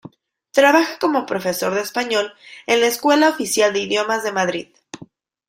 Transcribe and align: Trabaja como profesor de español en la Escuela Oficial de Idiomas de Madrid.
Trabaja 0.49 0.97
como 0.97 1.27
profesor 1.27 1.75
de 1.75 1.81
español 1.81 2.33
en 2.65 2.81
la 2.81 2.87
Escuela 2.87 3.29
Oficial 3.29 3.71
de 3.71 3.81
Idiomas 3.81 4.23
de 4.23 4.31
Madrid. 4.31 4.69